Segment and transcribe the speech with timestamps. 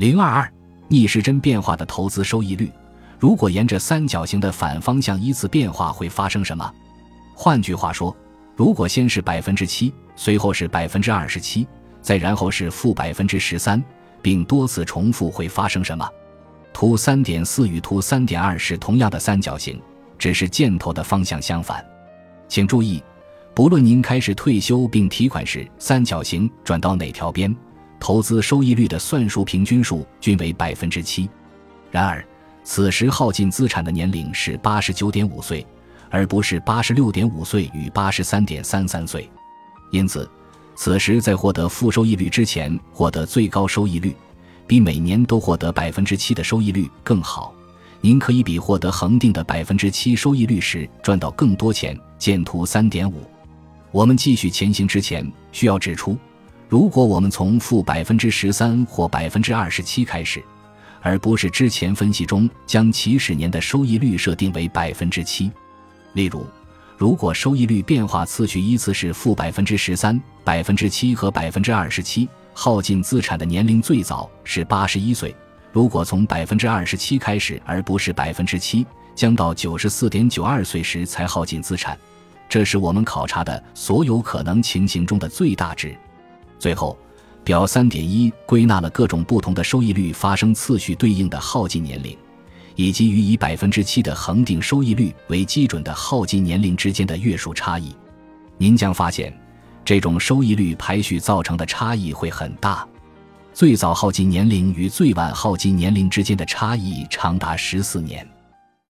[0.00, 0.50] 零二二
[0.88, 2.72] 逆时针变化的投资收益率，
[3.18, 6.72] 如果沿着三角形的反方向依次变化，会发生什么？
[7.34, 8.16] 换句话说，
[8.56, 11.68] 如果先是百分之七，随后是百分之二十七，
[12.00, 13.84] 再然后是负百分之十三，
[14.22, 16.08] 并多次重复，会发生什么？
[16.72, 19.78] 图三点四与图三点二是同样的三角形，
[20.18, 21.84] 只是箭头的方向相反。
[22.48, 23.04] 请注意，
[23.54, 27.54] 不论您开始退休并提款时，三角形转到哪条边。
[28.00, 31.28] 投资收益率的算术平均数均为百分之七，
[31.90, 32.24] 然而
[32.64, 35.64] 此时耗尽资产的年龄是八十九点五岁，
[36.08, 39.30] 而不是八十六点五岁与八十三点三三岁。
[39.92, 40.28] 因此，
[40.74, 44.16] 此时在获得负收益率之前获得最高收益率，
[44.66, 47.54] 比每年都获得百分之七的收益率更好。
[48.00, 51.94] 您可以比获得恒定的百分之七收益率时赚到更多钱。
[52.18, 53.22] 见图三点五。
[53.90, 56.18] 我们继续前行之前，需要指出。
[56.70, 60.40] 如果我们从负百分之十三或百分之二十七开始，
[61.02, 65.50] 而不是之前分析中将起始年的收益率设定为百分之七，
[66.12, 66.46] 例如，
[66.96, 75.34] 如果收益率变化次序依次是负百分之十三、百分之七和百分之二十七，耗尽资产的年龄最早是八十一岁；
[75.72, 81.98] 如果从百分之二十七开始，而不是百分之七，将到九十四点九二岁时才耗尽资产。
[82.48, 85.96] 这是我们考察的所有可能情形中的最大值。
[86.60, 86.96] 最后，
[87.42, 92.16] 表三点一归纳了各种不同的收益率发生次序对应的耗尽年龄，
[92.76, 97.96] 以及与以百分之七的恒定收益率为基准的耗尽年龄之间的月数差异。
[98.58, 99.34] 您将发现，
[99.86, 102.86] 这种收益率排序造成的差异会很大。
[103.54, 108.28] 最早耗尽年龄与最晚耗尽年龄之间的差异长达十四年。